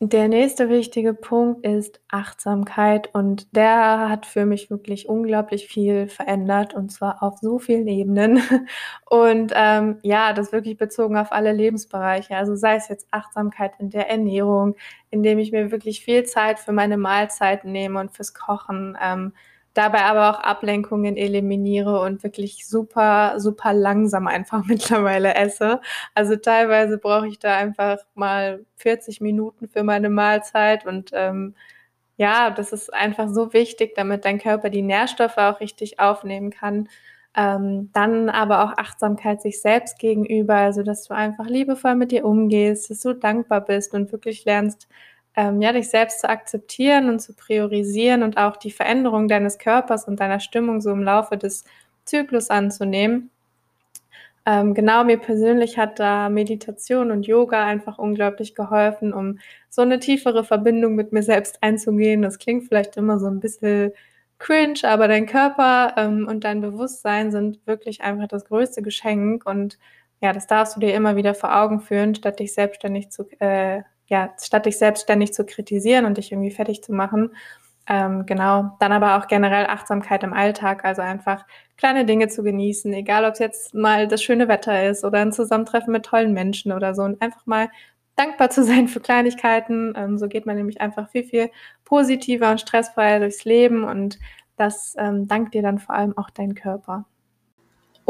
Der 0.03 0.27
nächste 0.27 0.68
wichtige 0.69 1.13
Punkt 1.13 1.63
ist 1.63 2.01
Achtsamkeit 2.09 3.13
und 3.13 3.56
der 3.56 4.09
hat 4.09 4.25
für 4.25 4.48
mich 4.48 4.71
wirklich 4.71 5.07
unglaublich 5.07 5.68
viel 5.68 6.07
verändert 6.07 6.74
und 6.74 6.92
zwar 6.92 7.21
auf 7.21 7.38
so 7.38 7.59
vielen 7.59 7.88
Ebenen. 7.88 8.42
Und 9.12 9.51
ähm, 9.56 10.00
ja, 10.01 10.33
das 10.33 10.51
wirklich 10.53 10.77
bezogen 10.77 11.18
auf 11.18 11.31
alle 11.31 11.51
Lebensbereiche. 11.51 12.36
Also 12.36 12.56
sei 12.56 12.77
es 12.77 12.88
jetzt 12.88 13.07
Achtsamkeit 13.12 13.74
in 13.77 13.92
der 13.92 14.09
Ernährung, 14.09 14.75
indem 15.12 15.38
ich 15.38 15.51
mir 15.51 15.69
wirklich 15.71 16.03
viel 16.03 16.24
Zeit 16.24 16.57
für 16.57 16.71
meine 16.71 16.98
Mahlzeiten 16.98 17.71
nehme 17.71 18.00
und 18.00 18.12
fürs 18.12 18.33
Kochen. 18.33 18.98
Ähm, 19.00 19.33
dabei 19.73 20.01
aber 20.03 20.29
auch 20.31 20.44
Ablenkungen 20.44 21.18
eliminiere 21.18 22.01
und 22.01 22.23
wirklich 22.23 22.68
super, 22.68 23.39
super 23.39 23.73
langsam 23.73 24.27
einfach 24.27 24.63
mittlerweile 24.68 25.35
esse. 25.35 25.81
Also 26.15 26.35
teilweise 26.35 26.97
brauche 26.97 27.27
ich 27.27 27.39
da 27.39 27.56
einfach 27.56 28.00
mal 28.15 28.65
40 28.77 29.21
Minuten 29.21 29.68
für 29.69 29.83
meine 29.83 30.09
Mahlzeit 30.09 30.85
und 30.85 31.12
ähm, 31.13 31.56
ja, 32.18 32.51
das 32.51 32.71
ist 32.73 32.94
einfach 32.94 33.29
so 33.29 33.53
wichtig, 33.53 33.95
damit 33.95 34.25
dein 34.25 34.39
Körper 34.39 34.69
die 34.69 34.83
Nährstoffe 34.83 35.38
auch 35.38 35.59
richtig 35.59 36.00
aufnehmen 36.00 36.51
kann. 36.51 36.88
Ähm, 37.35 37.89
dann 37.94 38.29
aber 38.29 38.63
auch 38.63 38.77
Achtsamkeit 38.77 39.41
sich 39.41 39.62
selbst 39.62 39.97
gegenüber, 40.00 40.56
also 40.56 40.83
dass 40.83 41.03
du 41.06 41.13
einfach 41.15 41.47
liebevoll 41.47 41.95
mit 41.95 42.12
dir 42.12 42.25
umgehst, 42.25 42.89
dass 42.89 43.01
du 43.01 43.13
dankbar 43.13 43.62
bist 43.62 43.94
und 43.94 44.12
wirklich 44.12 44.44
lernst, 44.45 44.88
ähm, 45.36 45.62
ja, 45.62 45.72
dich 45.74 45.89
selbst 45.89 46.22
zu 46.22 46.30
akzeptieren 46.30 47.10
und 47.10 47.19
zu 47.19 47.33
priorisieren 47.33 48.24
und 48.24 48.38
auch 48.38 48.57
die 48.57 48.72
Veränderung 48.72 49.28
deines 49.28 49.57
Körpers 49.57 50.06
und 50.07 50.19
deiner 50.19 50.39
Stimmung 50.39 50.81
so 50.81 50.92
im 50.92 51.04
Laufe 51.04 51.38
des 51.38 51.63
Zyklus 52.06 52.50
anzunehmen. 52.50 53.29
Ähm, 54.46 54.74
genau, 54.74 55.03
mir 55.03 55.17
persönlich 55.17 55.77
hat 55.77 56.00
da 56.00 56.27
Meditation 56.29 57.12
und 57.12 57.27
Yoga 57.27 57.65
einfach 57.65 58.00
unglaublich 58.00 58.55
geholfen, 58.55 59.13
um 59.13 59.39
so 59.70 59.84
eine 59.84 60.00
tiefere 60.00 60.44
Verbindung 60.44 60.96
mit 60.96 61.12
mir 61.13 61.22
selbst 61.24 61.62
einzugehen. 61.62 62.24
Das 62.24 62.39
klingt 62.39 62.67
vielleicht 62.67 62.98
immer 62.98 63.20
so 63.20 63.27
ein 63.27 63.39
bisschen 63.39 63.94
cringe, 64.39 64.79
aber 64.84 65.08
dein 65.08 65.27
Körper 65.27 65.94
ähm, 65.98 66.27
und 66.27 66.44
dein 66.44 66.62
Bewusstsein 66.62 67.32
sind 67.32 67.60
wirklich 67.67 68.01
einfach 68.01 68.27
das 68.27 68.46
größte 68.46 68.82
Geschenk 68.82 69.46
und 69.46 69.77
ja, 70.22 70.34
das 70.34 70.48
darfst 70.48 70.75
du 70.75 70.79
dir 70.79 70.94
immer 70.96 71.15
wieder 71.15 71.34
vor 71.36 71.55
Augen 71.55 71.79
führen, 71.82 72.15
statt 72.15 72.39
dich 72.39 72.53
selbstständig 72.53 73.10
zu, 73.12 73.25
äh, 73.39 73.84
ja, 74.12 74.34
statt 74.39 74.65
dich 74.65 74.77
selbstständig 74.77 75.34
zu 75.34 75.46
kritisieren 75.46 76.06
und 76.06 76.18
dich 76.18 76.34
irgendwie 76.34 76.51
fertig 76.51 76.84
zu 76.84 76.94
machen. 76.94 77.32
Ähm, 77.88 78.25
genau, 78.25 78.75
dann 78.80 78.91
aber 78.91 79.18
auch 79.18 79.27
generell 79.27 79.65
Achtsamkeit 79.68 80.24
im 80.24 80.34
Alltag, 80.34 80.84
also 80.86 81.01
einfach 81.01 81.46
kleine 81.77 82.06
Dinge 82.06 82.27
zu 82.27 82.44
genießen, 82.44 82.94
egal 82.94 83.25
ob 83.25 83.34
es 83.34 83.39
jetzt 83.39 83.74
mal 83.74 84.08
das 84.08 84.22
schöne 84.22 84.50
Wetter 84.50 84.88
ist 84.89 85.06
oder 85.06 85.20
ein 85.20 85.32
Zusammentreffen 85.32 85.94
mit 85.94 86.06
tollen 86.06 86.34
Menschen 86.34 86.74
oder 86.74 86.94
so 86.94 87.03
und 87.03 87.22
einfach 87.22 87.46
mal 87.46 87.70
dankbar 88.18 88.50
zu 88.50 88.63
sein 88.65 88.89
für 88.89 89.00
Kleinigkeiten. 89.00 89.94
Ähm, 89.96 90.18
so 90.18 90.27
geht 90.27 90.46
man 90.46 90.58
nämlich 90.58 90.82
einfach 90.82 91.10
viel, 91.10 91.24
viel 91.24 91.50
positiver 91.86 92.51
und 92.51 92.60
stressfreier 92.60 93.20
durchs 93.20 93.46
Leben 93.46 93.86
und 93.86 94.20
das 94.58 94.94
ähm, 94.98 95.27
dankt 95.27 95.53
dir 95.53 95.62
dann 95.62 95.80
vor 95.80 95.96
allem 95.96 96.18
auch 96.18 96.30
dein 96.30 96.53
Körper. 96.53 97.06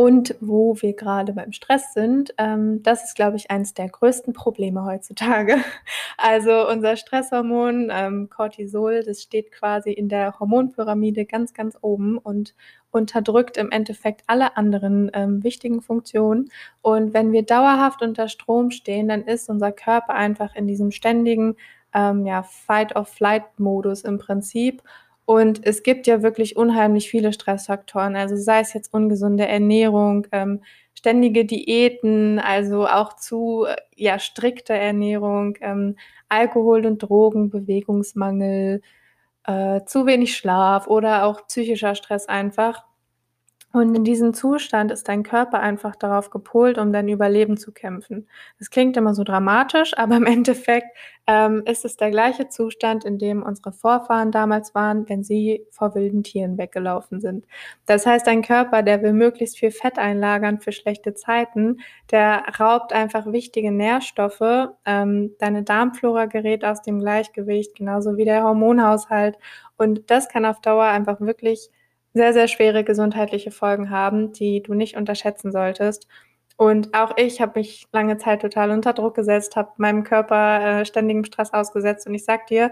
Und 0.01 0.35
wo 0.39 0.75
wir 0.81 0.93
gerade 0.93 1.31
beim 1.31 1.51
Stress 1.51 1.93
sind, 1.93 2.33
ähm, 2.39 2.81
das 2.81 3.03
ist, 3.03 3.15
glaube 3.15 3.37
ich, 3.37 3.51
eines 3.51 3.75
der 3.75 3.87
größten 3.87 4.33
Probleme 4.33 4.83
heutzutage. 4.83 5.57
Also 6.17 6.67
unser 6.67 6.97
Stresshormon 6.97 7.91
ähm, 7.91 8.29
Cortisol, 8.29 9.03
das 9.03 9.21
steht 9.21 9.51
quasi 9.51 9.91
in 9.91 10.07
der 10.07 10.39
Hormonpyramide 10.39 11.25
ganz, 11.25 11.53
ganz 11.53 11.77
oben 11.81 12.17
und 12.17 12.55
unterdrückt 12.91 13.57
im 13.57 13.71
Endeffekt 13.71 14.23
alle 14.27 14.55
anderen 14.57 15.09
ähm, 15.13 15.43
wichtigen 15.43 15.81
Funktionen. 15.81 16.49
Und 16.81 17.13
wenn 17.13 17.31
wir 17.31 17.43
dauerhaft 17.43 18.01
unter 18.01 18.27
Strom 18.27 18.71
stehen, 18.71 19.07
dann 19.07 19.23
ist 19.23 19.49
unser 19.49 19.71
Körper 19.71 20.13
einfach 20.13 20.55
in 20.55 20.67
diesem 20.67 20.91
ständigen 20.91 21.55
ähm, 21.93 22.25
ja, 22.25 22.43
Fight-of-Flight-Modus 22.43 24.01
im 24.01 24.17
Prinzip 24.17 24.81
und 25.25 25.65
es 25.65 25.83
gibt 25.83 26.07
ja 26.07 26.23
wirklich 26.23 26.55
unheimlich 26.57 27.09
viele 27.09 27.33
Stressfaktoren, 27.33 28.15
also 28.15 28.35
sei 28.35 28.59
es 28.61 28.73
jetzt 28.73 28.93
ungesunde 28.93 29.47
Ernährung, 29.47 30.27
ähm, 30.31 30.61
ständige 30.93 31.45
Diäten, 31.45 32.39
also 32.39 32.87
auch 32.87 33.15
zu 33.15 33.65
äh, 33.65 33.75
ja, 33.95 34.19
strikte 34.19 34.73
Ernährung, 34.73 35.57
ähm, 35.61 35.95
Alkohol 36.29 36.85
und 36.85 36.99
Drogen, 36.99 37.49
Bewegungsmangel, 37.49 38.81
äh, 39.45 39.81
zu 39.85 40.05
wenig 40.05 40.35
Schlaf 40.35 40.87
oder 40.87 41.25
auch 41.25 41.47
psychischer 41.47 41.95
Stress 41.95 42.27
einfach. 42.27 42.85
Und 43.73 43.95
in 43.95 44.03
diesem 44.03 44.33
Zustand 44.33 44.91
ist 44.91 45.07
dein 45.07 45.23
Körper 45.23 45.59
einfach 45.59 45.95
darauf 45.95 46.29
gepolt, 46.29 46.77
um 46.77 46.91
dein 46.91 47.07
Überleben 47.07 47.55
zu 47.55 47.71
kämpfen. 47.71 48.27
Das 48.59 48.69
klingt 48.69 48.97
immer 48.97 49.13
so 49.15 49.23
dramatisch, 49.23 49.93
aber 49.97 50.17
im 50.17 50.25
Endeffekt 50.25 50.87
ähm, 51.27 51.63
ist 51.65 51.85
es 51.85 51.95
der 51.95 52.11
gleiche 52.11 52.49
Zustand, 52.49 53.05
in 53.05 53.17
dem 53.17 53.43
unsere 53.43 53.71
Vorfahren 53.71 54.31
damals 54.31 54.75
waren, 54.75 55.07
wenn 55.07 55.23
sie 55.23 55.65
vor 55.71 55.95
wilden 55.95 56.23
Tieren 56.23 56.57
weggelaufen 56.57 57.21
sind. 57.21 57.45
Das 57.85 58.05
heißt, 58.05 58.27
dein 58.27 58.41
Körper, 58.41 58.83
der 58.83 59.01
will 59.03 59.13
möglichst 59.13 59.57
viel 59.57 59.71
Fett 59.71 59.97
einlagern 59.97 60.59
für 60.59 60.73
schlechte 60.73 61.13
Zeiten, 61.13 61.77
der 62.11 62.43
raubt 62.59 62.91
einfach 62.91 63.25
wichtige 63.27 63.71
Nährstoffe. 63.71 64.69
Ähm, 64.85 65.35
deine 65.39 65.63
Darmflora 65.63 66.25
gerät 66.25 66.65
aus 66.65 66.81
dem 66.81 66.99
Gleichgewicht, 66.99 67.75
genauso 67.75 68.17
wie 68.17 68.25
der 68.25 68.43
Hormonhaushalt. 68.43 69.37
Und 69.77 70.09
das 70.11 70.27
kann 70.27 70.45
auf 70.45 70.59
Dauer 70.59 70.85
einfach 70.85 71.21
wirklich 71.21 71.69
sehr, 72.13 72.33
sehr 72.33 72.47
schwere 72.47 72.83
gesundheitliche 72.83 73.51
Folgen 73.51 73.89
haben, 73.89 74.33
die 74.33 74.61
du 74.61 74.73
nicht 74.73 74.97
unterschätzen 74.97 75.51
solltest. 75.51 76.07
Und 76.57 76.93
auch 76.93 77.17
ich 77.17 77.41
habe 77.41 77.59
mich 77.59 77.87
lange 77.91 78.17
Zeit 78.17 78.41
total 78.41 78.71
unter 78.71 78.93
Druck 78.93 79.15
gesetzt, 79.15 79.55
habe 79.55 79.71
meinem 79.77 80.03
Körper 80.03 80.81
äh, 80.81 80.85
ständigem 80.85 81.25
Stress 81.25 81.53
ausgesetzt. 81.53 82.05
Und 82.07 82.13
ich 82.13 82.23
sag 82.25 82.47
dir, 82.47 82.71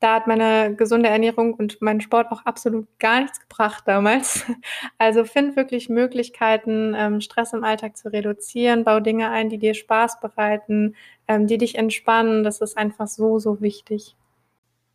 da 0.00 0.14
hat 0.14 0.26
meine 0.26 0.74
gesunde 0.76 1.08
Ernährung 1.08 1.54
und 1.54 1.80
mein 1.80 2.00
Sport 2.00 2.30
auch 2.30 2.44
absolut 2.46 2.86
gar 2.98 3.20
nichts 3.20 3.40
gebracht 3.40 3.84
damals. 3.86 4.44
Also 4.98 5.24
find 5.24 5.56
wirklich 5.56 5.88
Möglichkeiten, 5.88 6.94
ähm, 6.96 7.20
Stress 7.20 7.52
im 7.52 7.64
Alltag 7.64 7.96
zu 7.96 8.12
reduzieren. 8.12 8.84
Bau 8.84 9.00
Dinge 9.00 9.30
ein, 9.30 9.48
die 9.48 9.58
dir 9.58 9.74
Spaß 9.74 10.20
bereiten, 10.20 10.96
ähm, 11.28 11.46
die 11.46 11.58
dich 11.58 11.76
entspannen. 11.76 12.42
Das 12.44 12.60
ist 12.60 12.76
einfach 12.76 13.06
so, 13.06 13.38
so 13.38 13.60
wichtig. 13.60 14.16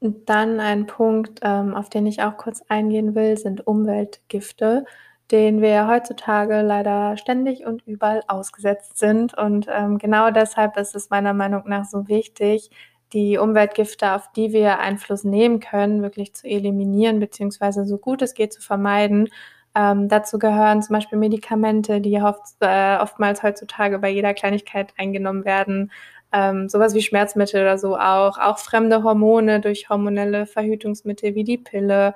Und 0.03 0.29
dann 0.29 0.59
ein 0.59 0.85
Punkt, 0.85 1.39
ähm, 1.43 1.73
auf 1.73 1.89
den 1.89 2.05
ich 2.05 2.21
auch 2.21 2.35
kurz 2.35 2.61
eingehen 2.67 3.15
will, 3.15 3.37
sind 3.37 3.65
Umweltgifte, 3.65 4.83
denen 5.31 5.61
wir 5.61 5.87
heutzutage 5.87 6.61
leider 6.61 7.15
ständig 7.15 7.65
und 7.65 7.87
überall 7.87 8.21
ausgesetzt 8.27 8.97
sind. 8.97 9.33
Und 9.33 9.67
ähm, 9.71 9.97
genau 9.99 10.29
deshalb 10.29 10.75
ist 10.75 10.93
es 10.93 11.09
meiner 11.09 11.33
Meinung 11.33 11.63
nach 11.67 11.85
so 11.85 12.09
wichtig, 12.09 12.69
die 13.13 13.37
Umweltgifte, 13.37 14.11
auf 14.13 14.29
die 14.33 14.51
wir 14.51 14.79
Einfluss 14.79 15.23
nehmen 15.23 15.61
können, 15.61 16.01
wirklich 16.01 16.35
zu 16.35 16.47
eliminieren, 16.47 17.21
beziehungsweise 17.21 17.85
so 17.85 17.97
gut 17.97 18.21
es 18.21 18.33
geht 18.33 18.51
zu 18.51 18.61
vermeiden. 18.61 19.29
Ähm, 19.75 20.09
dazu 20.09 20.37
gehören 20.37 20.81
zum 20.81 20.95
Beispiel 20.95 21.17
Medikamente, 21.17 22.01
die 22.01 22.21
oft, 22.21 22.41
äh, 22.59 22.97
oftmals 22.97 23.41
heutzutage 23.41 23.99
bei 23.99 24.09
jeder 24.09 24.33
Kleinigkeit 24.33 24.93
eingenommen 24.97 25.45
werden, 25.45 25.91
ähm, 26.33 26.67
sowas 26.67 26.95
wie 26.95 27.01
Schmerzmittel 27.01 27.61
oder 27.61 27.77
so 27.77 27.95
auch, 27.97 28.37
auch 28.37 28.57
fremde 28.57 29.03
Hormone 29.03 29.61
durch 29.61 29.89
hormonelle 29.89 30.45
Verhütungsmittel 30.45 31.35
wie 31.35 31.43
die 31.43 31.57
Pille, 31.57 32.13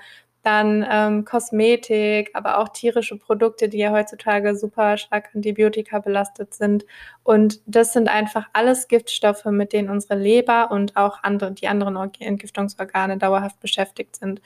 dann 0.48 0.86
ähm, 0.90 1.26
Kosmetik, 1.26 2.32
aber 2.34 2.60
auch 2.60 2.70
tierische 2.70 3.18
Produkte, 3.18 3.68
die 3.68 3.80
ja 3.80 3.92
heutzutage 3.92 4.56
super 4.56 4.98
stark 4.98 5.30
Antibiotika 5.36 6.00
belastet 6.00 6.54
sind. 6.54 6.86
Und 7.24 7.60
das 7.66 7.92
sind 7.92 8.08
einfach 8.08 8.48
alles 8.54 8.88
Giftstoffe, 8.88 9.44
mit 9.46 9.74
denen 9.74 9.90
unsere 9.90 10.16
Leber 10.16 10.72
und 10.72 10.96
auch 10.96 11.22
andere, 11.22 11.52
die 11.52 11.68
anderen 11.68 11.98
Entgiftungsorgane 12.20 13.18
dauerhaft 13.18 13.60
beschäftigt 13.60 14.16
sind. 14.16 14.42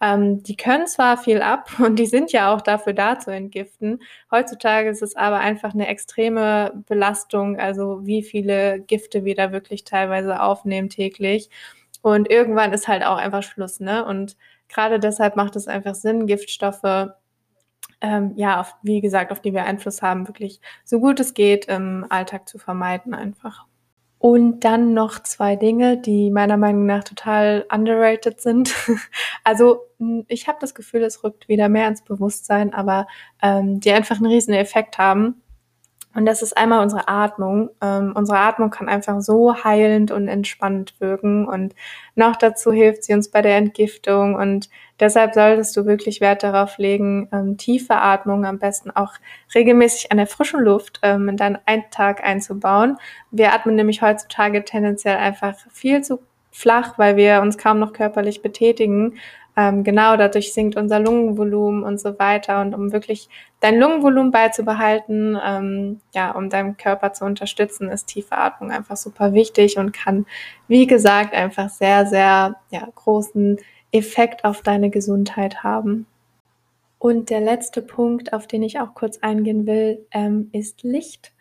Ähm, 0.00 0.42
die 0.42 0.56
können 0.56 0.86
zwar 0.86 1.16
viel 1.16 1.42
ab 1.42 1.70
und 1.78 1.96
die 1.98 2.06
sind 2.06 2.32
ja 2.32 2.54
auch 2.54 2.60
dafür 2.60 2.92
da 2.92 3.18
zu 3.18 3.30
entgiften. 3.30 4.00
Heutzutage 4.30 4.88
ist 4.90 5.02
es 5.02 5.16
aber 5.16 5.38
einfach 5.38 5.74
eine 5.74 5.88
extreme 5.88 6.72
Belastung, 6.86 7.58
also 7.58 8.06
wie 8.06 8.22
viele 8.22 8.80
Gifte 8.80 9.24
wir 9.24 9.34
da 9.34 9.52
wirklich 9.52 9.84
teilweise 9.84 10.40
aufnehmen 10.42 10.88
täglich. 10.90 11.50
Und 12.02 12.30
irgendwann 12.30 12.72
ist 12.72 12.88
halt 12.88 13.04
auch 13.04 13.16
einfach 13.16 13.42
Schluss, 13.42 13.80
ne? 13.80 14.04
Und 14.04 14.36
gerade 14.68 15.00
deshalb 15.00 15.36
macht 15.36 15.56
es 15.56 15.68
einfach 15.68 15.94
Sinn, 15.94 16.26
Giftstoffe 16.26 17.14
ähm, 18.04 18.32
ja, 18.36 18.60
auf, 18.60 18.74
wie 18.82 19.00
gesagt, 19.00 19.32
auf 19.32 19.40
die 19.40 19.54
wir 19.54 19.64
Einfluss 19.64 20.02
haben, 20.02 20.28
wirklich 20.28 20.60
so 20.84 21.00
gut 21.00 21.20
es 21.20 21.32
geht 21.34 21.66
im 21.66 22.04
Alltag 22.10 22.48
zu 22.48 22.58
vermeiden 22.58 23.14
einfach. 23.14 23.66
Und 24.24 24.60
dann 24.60 24.94
noch 24.94 25.22
zwei 25.22 25.54
Dinge, 25.54 25.98
die 25.98 26.30
meiner 26.30 26.56
Meinung 26.56 26.86
nach 26.86 27.04
total 27.04 27.66
underrated 27.70 28.40
sind. 28.40 28.74
also 29.44 29.80
ich 30.28 30.48
habe 30.48 30.56
das 30.62 30.74
Gefühl, 30.74 31.02
es 31.02 31.22
rückt 31.22 31.46
wieder 31.46 31.68
mehr 31.68 31.88
ins 31.88 32.00
Bewusstsein, 32.00 32.72
aber 32.72 33.06
ähm, 33.42 33.80
die 33.80 33.92
einfach 33.92 34.16
einen 34.16 34.32
riesen 34.32 34.54
Effekt 34.54 34.96
haben. 34.96 35.42
Und 36.14 36.26
das 36.26 36.42
ist 36.42 36.56
einmal 36.56 36.80
unsere 36.80 37.08
Atmung. 37.08 37.70
Ähm, 37.82 38.12
unsere 38.14 38.38
Atmung 38.38 38.70
kann 38.70 38.88
einfach 38.88 39.20
so 39.20 39.64
heilend 39.64 40.10
und 40.10 40.28
entspannend 40.28 40.94
wirken 41.00 41.46
und 41.46 41.74
noch 42.14 42.36
dazu 42.36 42.72
hilft 42.72 43.04
sie 43.04 43.14
uns 43.14 43.28
bei 43.30 43.42
der 43.42 43.56
Entgiftung 43.56 44.36
und 44.36 44.68
deshalb 45.00 45.34
solltest 45.34 45.76
du 45.76 45.84
wirklich 45.86 46.20
Wert 46.20 46.44
darauf 46.44 46.78
legen, 46.78 47.28
ähm, 47.32 47.56
tiefe 47.56 47.96
Atmung 47.96 48.44
am 48.46 48.58
besten 48.58 48.90
auch 48.92 49.14
regelmäßig 49.54 50.12
an 50.12 50.18
der 50.18 50.28
frischen 50.28 50.60
Luft 50.60 51.00
ähm, 51.02 51.28
in 51.28 51.36
deinen 51.36 51.58
Alltag 51.66 52.22
einzubauen. 52.22 52.96
Wir 53.32 53.52
atmen 53.52 53.74
nämlich 53.74 54.00
heutzutage 54.02 54.64
tendenziell 54.64 55.16
einfach 55.16 55.56
viel 55.72 56.02
zu 56.02 56.20
flach, 56.52 56.98
weil 56.98 57.16
wir 57.16 57.40
uns 57.40 57.58
kaum 57.58 57.80
noch 57.80 57.92
körperlich 57.92 58.40
betätigen 58.40 59.18
ähm, 59.56 59.84
genau, 59.84 60.16
dadurch 60.16 60.52
sinkt 60.52 60.76
unser 60.76 60.98
Lungenvolumen 60.98 61.84
und 61.84 62.00
so 62.00 62.18
weiter. 62.18 62.60
Und 62.60 62.74
um 62.74 62.92
wirklich 62.92 63.28
dein 63.60 63.78
Lungenvolumen 63.78 64.32
beizubehalten, 64.32 65.38
ähm, 65.44 66.00
ja, 66.12 66.32
um 66.32 66.50
deinen 66.50 66.76
Körper 66.76 67.12
zu 67.12 67.24
unterstützen, 67.24 67.88
ist 67.88 68.06
tiefe 68.06 68.36
Atmung 68.36 68.72
einfach 68.72 68.96
super 68.96 69.32
wichtig 69.32 69.78
und 69.78 69.92
kann, 69.92 70.26
wie 70.66 70.86
gesagt, 70.86 71.34
einfach 71.34 71.70
sehr, 71.70 72.06
sehr 72.06 72.56
ja, 72.70 72.88
großen 72.94 73.58
Effekt 73.92 74.44
auf 74.44 74.62
deine 74.62 74.90
Gesundheit 74.90 75.62
haben. 75.62 76.06
Und 76.98 77.30
der 77.30 77.40
letzte 77.40 77.82
Punkt, 77.82 78.32
auf 78.32 78.46
den 78.46 78.62
ich 78.62 78.80
auch 78.80 78.94
kurz 78.94 79.18
eingehen 79.18 79.66
will, 79.66 80.06
ähm, 80.10 80.48
ist 80.52 80.82
Licht 80.82 81.32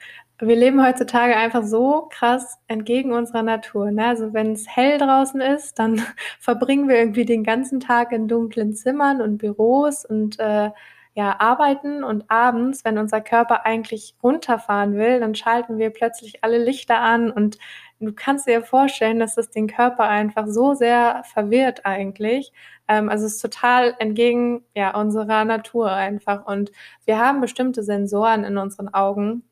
wir 0.48 0.56
leben 0.56 0.86
heutzutage 0.86 1.36
einfach 1.36 1.64
so 1.64 2.08
krass 2.12 2.58
entgegen 2.68 3.14
unserer 3.14 3.44
Natur. 3.44 3.92
Ne? 3.92 4.06
Also 4.06 4.34
wenn 4.34 4.54
es 4.54 4.68
hell 4.68 4.98
draußen 4.98 5.42
ist, 5.42 5.80
dann 5.80 6.02
verbringen 6.40 6.88
wir 6.88 6.98
irgendwie 6.98 7.26
den 7.26 7.44
ganzen 7.44 7.80
Tag 7.80 8.12
in 8.12 8.28
dunklen 8.28 8.74
Zimmern 8.74 9.22
und 9.22 9.38
Büros 9.38 10.06
und 10.06 10.40
äh, 10.40 10.72
ja, 11.16 11.40
arbeiten 11.40 12.04
und 12.04 12.30
abends, 12.32 12.84
wenn 12.86 12.98
unser 12.98 13.22
Körper 13.22 13.66
eigentlich 13.66 14.16
runterfahren 14.24 14.96
will, 14.96 15.20
dann 15.20 15.36
schalten 15.36 15.78
wir 15.78 15.92
plötzlich 15.92 16.44
alle 16.44 16.58
Lichter 16.58 17.00
an 17.00 17.30
und 17.32 17.60
du 18.00 18.14
kannst 18.14 18.48
dir 18.48 18.64
vorstellen, 18.64 19.20
dass 19.20 19.36
das 19.36 19.50
den 19.50 19.68
Körper 19.68 20.08
einfach 20.08 20.48
so 20.48 20.74
sehr 20.74 21.24
verwirrt 21.26 21.86
eigentlich. 21.86 22.52
Ähm, 22.88 23.10
also 23.10 23.26
es 23.26 23.36
ist 23.36 23.42
total 23.42 23.96
entgegen 24.00 24.64
ja, 24.76 24.96
unserer 25.00 25.46
Natur 25.46 25.92
einfach. 25.92 26.46
Und 26.46 26.72
wir 27.06 27.20
haben 27.20 27.42
bestimmte 27.42 27.84
Sensoren 27.84 28.44
in 28.44 28.58
unseren 28.58 28.94
Augen, 28.94 29.44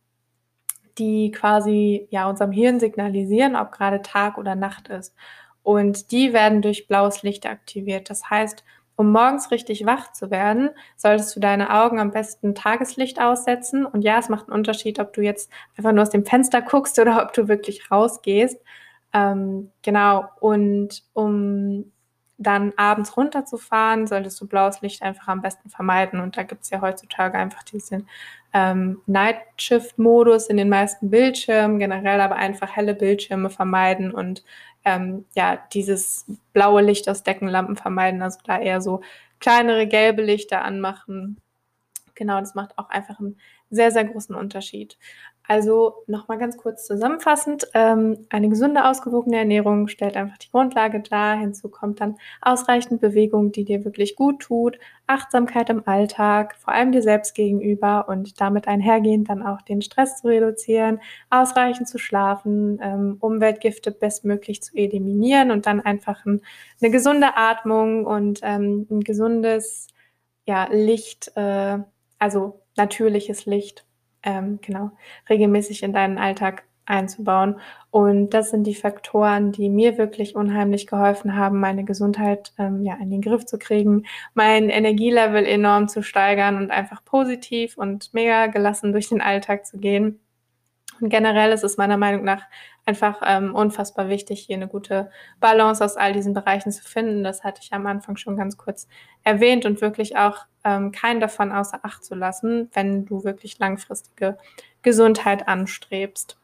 die 0.97 1.31
quasi 1.31 2.07
ja 2.11 2.29
unserem 2.29 2.51
Hirn 2.51 2.79
signalisieren, 2.79 3.55
ob 3.55 3.71
gerade 3.71 4.01
Tag 4.01 4.37
oder 4.37 4.55
Nacht 4.55 4.87
ist. 4.89 5.15
Und 5.63 6.11
die 6.11 6.33
werden 6.33 6.61
durch 6.61 6.87
blaues 6.87 7.23
Licht 7.23 7.45
aktiviert. 7.45 8.09
Das 8.09 8.29
heißt, 8.29 8.63
um 8.95 9.11
morgens 9.11 9.51
richtig 9.51 9.85
wach 9.85 10.11
zu 10.11 10.31
werden, 10.31 10.69
solltest 10.95 11.35
du 11.35 11.39
deine 11.39 11.73
Augen 11.73 11.99
am 11.99 12.11
besten 12.11 12.53
Tageslicht 12.55 13.19
aussetzen. 13.19 13.85
Und 13.85 14.03
ja, 14.03 14.19
es 14.19 14.29
macht 14.29 14.47
einen 14.47 14.57
Unterschied, 14.57 14.99
ob 14.99 15.13
du 15.13 15.21
jetzt 15.21 15.51
einfach 15.77 15.91
nur 15.91 16.03
aus 16.03 16.09
dem 16.09 16.25
Fenster 16.25 16.61
guckst 16.61 16.99
oder 16.99 17.23
ob 17.23 17.33
du 17.33 17.47
wirklich 17.47 17.89
rausgehst. 17.89 18.59
Ähm, 19.13 19.71
genau. 19.81 20.25
Und 20.39 21.03
um 21.13 21.91
dann 22.41 22.73
abends 22.75 23.15
runterzufahren, 23.15 24.07
solltest 24.07 24.41
du 24.41 24.47
blaues 24.47 24.81
Licht 24.81 25.03
einfach 25.03 25.27
am 25.27 25.41
besten 25.41 25.69
vermeiden. 25.69 26.19
Und 26.19 26.37
da 26.37 26.43
gibt 26.43 26.63
es 26.63 26.69
ja 26.69 26.81
heutzutage 26.81 27.37
einfach 27.37 27.63
diesen 27.63 28.07
ähm, 28.53 29.01
Night 29.05 29.37
Shift-Modus 29.57 30.47
in 30.47 30.57
den 30.57 30.69
meisten 30.69 31.09
Bildschirmen, 31.09 31.79
generell 31.79 32.19
aber 32.19 32.35
einfach 32.35 32.75
helle 32.75 32.95
Bildschirme 32.95 33.49
vermeiden 33.49 34.11
und 34.11 34.43
ähm, 34.83 35.25
ja, 35.35 35.59
dieses 35.73 36.25
blaue 36.53 36.81
Licht 36.81 37.07
aus 37.07 37.23
Deckenlampen 37.23 37.75
vermeiden, 37.75 38.21
also 38.21 38.39
da 38.43 38.59
eher 38.59 38.81
so 38.81 39.01
kleinere 39.39 39.87
gelbe 39.87 40.23
Lichter 40.23 40.63
anmachen. 40.63 41.37
Genau, 42.15 42.39
das 42.39 42.55
macht 42.55 42.77
auch 42.77 42.89
einfach 42.89 43.19
einen 43.19 43.37
sehr, 43.69 43.91
sehr 43.91 44.05
großen 44.05 44.35
Unterschied. 44.35 44.97
Also 45.51 46.05
nochmal 46.07 46.37
ganz 46.37 46.55
kurz 46.55 46.87
zusammenfassend, 46.87 47.67
ähm, 47.73 48.25
eine 48.29 48.47
gesunde, 48.47 48.85
ausgewogene 48.85 49.35
Ernährung 49.35 49.89
stellt 49.89 50.15
einfach 50.15 50.37
die 50.37 50.49
Grundlage 50.49 51.01
dar. 51.01 51.37
Hinzu 51.37 51.67
kommt 51.67 51.99
dann 51.99 52.15
ausreichend 52.41 53.01
Bewegung, 53.01 53.51
die 53.51 53.65
dir 53.65 53.83
wirklich 53.83 54.15
gut 54.15 54.39
tut, 54.43 54.79
Achtsamkeit 55.07 55.69
im 55.69 55.85
Alltag, 55.85 56.55
vor 56.55 56.73
allem 56.73 56.93
dir 56.93 57.01
selbst 57.01 57.35
gegenüber 57.35 58.07
und 58.07 58.39
damit 58.39 58.69
einhergehend 58.69 59.27
dann 59.29 59.45
auch 59.45 59.61
den 59.61 59.81
Stress 59.81 60.21
zu 60.21 60.29
reduzieren, 60.29 61.01
ausreichend 61.29 61.89
zu 61.89 61.97
schlafen, 61.97 62.79
ähm, 62.81 63.17
Umweltgifte 63.19 63.91
bestmöglich 63.91 64.63
zu 64.63 64.77
eliminieren 64.77 65.51
und 65.51 65.65
dann 65.65 65.81
einfach 65.81 66.25
ein, 66.25 66.39
eine 66.81 66.91
gesunde 66.91 67.35
Atmung 67.35 68.05
und 68.05 68.39
ähm, 68.43 68.87
ein 68.89 69.01
gesundes 69.01 69.87
ja, 70.47 70.69
Licht, 70.71 71.33
äh, 71.35 71.79
also 72.19 72.61
natürliches 72.77 73.45
Licht 73.45 73.85
ähm, 74.23 74.59
genau, 74.61 74.91
regelmäßig 75.29 75.83
in 75.83 75.93
deinen 75.93 76.17
Alltag 76.17 76.63
einzubauen. 76.85 77.59
Und 77.89 78.31
das 78.31 78.51
sind 78.51 78.65
die 78.65 78.75
Faktoren, 78.75 79.51
die 79.51 79.69
mir 79.69 79.97
wirklich 79.97 80.35
unheimlich 80.35 80.87
geholfen 80.87 81.35
haben, 81.35 81.59
meine 81.59 81.83
Gesundheit 81.83 82.53
ähm, 82.57 82.83
ja 82.83 82.95
in 83.01 83.09
den 83.09 83.21
Griff 83.21 83.45
zu 83.45 83.57
kriegen, 83.59 84.05
mein 84.33 84.69
Energielevel 84.69 85.45
enorm 85.45 85.89
zu 85.89 86.01
steigern 86.03 86.57
und 86.57 86.71
einfach 86.71 87.03
positiv 87.03 87.77
und 87.77 88.13
mega 88.13 88.47
gelassen 88.47 88.93
durch 88.93 89.09
den 89.09 89.21
Alltag 89.21 89.65
zu 89.65 89.77
gehen. 89.77 90.20
Und 91.01 91.09
generell 91.09 91.51
ist 91.51 91.63
es 91.63 91.77
meiner 91.77 91.97
Meinung 91.97 92.23
nach 92.23 92.43
einfach 92.85 93.21
ähm, 93.25 93.55
unfassbar 93.55 94.09
wichtig, 94.09 94.41
hier 94.41 94.55
eine 94.55 94.67
gute 94.67 95.09
Balance 95.39 95.83
aus 95.83 95.97
all 95.97 96.13
diesen 96.13 96.33
Bereichen 96.33 96.71
zu 96.71 96.83
finden. 96.83 97.23
Das 97.23 97.43
hatte 97.43 97.61
ich 97.63 97.73
am 97.73 97.87
Anfang 97.87 98.17
schon 98.17 98.37
ganz 98.37 98.57
kurz 98.57 98.87
erwähnt 99.23 99.65
und 99.65 99.81
wirklich 99.81 100.17
auch 100.17 100.45
ähm, 100.63 100.91
keinen 100.91 101.19
davon 101.19 101.51
außer 101.51 101.79
Acht 101.83 102.03
zu 102.03 102.15
lassen, 102.15 102.69
wenn 102.73 103.05
du 103.05 103.23
wirklich 103.23 103.59
langfristige 103.59 104.37
Gesundheit 104.81 105.47
anstrebst. 105.47 106.37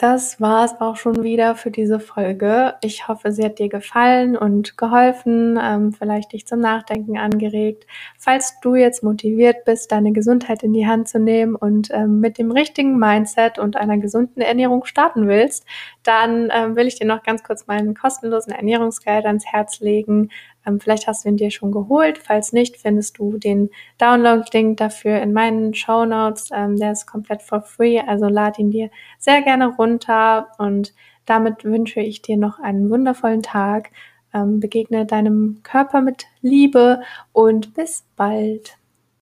Das 0.00 0.40
war 0.40 0.64
es 0.64 0.80
auch 0.80 0.94
schon 0.94 1.24
wieder 1.24 1.56
für 1.56 1.72
diese 1.72 1.98
Folge. 1.98 2.74
Ich 2.82 3.08
hoffe, 3.08 3.32
sie 3.32 3.42
hat 3.44 3.58
dir 3.58 3.68
gefallen 3.68 4.36
und 4.36 4.78
geholfen, 4.78 5.58
ähm, 5.60 5.92
vielleicht 5.92 6.32
dich 6.32 6.46
zum 6.46 6.60
Nachdenken 6.60 7.18
angeregt. 7.18 7.84
Falls 8.16 8.60
du 8.60 8.76
jetzt 8.76 9.02
motiviert 9.02 9.64
bist, 9.64 9.90
deine 9.90 10.12
Gesundheit 10.12 10.62
in 10.62 10.72
die 10.72 10.86
Hand 10.86 11.08
zu 11.08 11.18
nehmen 11.18 11.56
und 11.56 11.88
ähm, 11.90 12.20
mit 12.20 12.38
dem 12.38 12.52
richtigen 12.52 12.96
Mindset 12.96 13.58
und 13.58 13.74
einer 13.74 13.98
gesunden 13.98 14.40
Ernährung 14.40 14.84
starten 14.84 15.26
willst, 15.26 15.66
dann 16.04 16.48
ähm, 16.52 16.76
will 16.76 16.86
ich 16.86 16.94
dir 16.94 17.06
noch 17.06 17.24
ganz 17.24 17.42
kurz 17.42 17.66
meinen 17.66 17.94
kostenlosen 17.94 18.52
Ernährungsguide 18.52 19.26
ans 19.26 19.46
Herz 19.46 19.80
legen. 19.80 20.30
Ähm, 20.66 20.80
vielleicht 20.80 21.06
hast 21.06 21.24
du 21.24 21.28
ihn 21.28 21.36
dir 21.36 21.50
schon 21.50 21.72
geholt. 21.72 22.18
Falls 22.18 22.52
nicht, 22.52 22.76
findest 22.76 23.18
du 23.18 23.38
den 23.38 23.70
Download-Link 23.98 24.76
dafür 24.76 25.20
in 25.20 25.32
meinen 25.32 25.74
Show 25.74 26.04
Notes. 26.04 26.50
Ähm, 26.52 26.76
der 26.76 26.92
ist 26.92 27.06
komplett 27.06 27.42
for 27.42 27.62
free, 27.62 28.00
also 28.00 28.26
lad 28.26 28.58
ihn 28.58 28.70
dir 28.70 28.90
sehr 29.18 29.42
gerne 29.42 29.68
runter. 29.68 30.48
Und 30.58 30.94
damit 31.26 31.64
wünsche 31.64 32.00
ich 32.00 32.22
dir 32.22 32.36
noch 32.36 32.58
einen 32.58 32.90
wundervollen 32.90 33.42
Tag. 33.42 33.90
Ähm, 34.34 34.60
begegne 34.60 35.06
deinem 35.06 35.60
Körper 35.62 36.00
mit 36.02 36.26
Liebe 36.42 37.02
und 37.32 37.74
bis 37.74 38.04
bald. 38.16 38.78